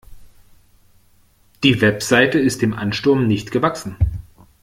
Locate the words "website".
1.79-2.33